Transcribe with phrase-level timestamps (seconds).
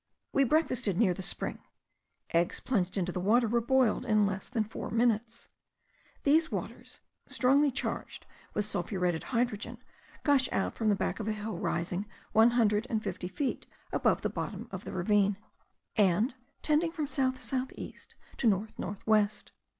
[0.33, 1.59] We breakfasted near the spring;
[2.31, 5.49] eggs plunged into the water were boiled in less than four minutes.
[6.23, 8.25] These waters, strongly charged
[8.55, 9.77] with sulphuretted hydrogen,
[10.23, 14.23] gush out from the back of a hill rising one hundred and fifty feet above
[14.23, 15.37] the bottom of the ravine,
[15.95, 16.33] and
[16.63, 19.51] tending from south south east to north north west.